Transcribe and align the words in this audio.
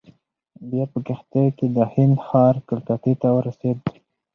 بیا 0.69 0.83
په 0.91 0.99
کښتۍ 1.07 1.45
کې 1.57 1.65
د 1.75 1.77
هند 1.93 2.15
ښار 2.25 2.55
کلکتې 2.69 3.13
ته 3.21 3.27
ورسېد. 3.35 3.77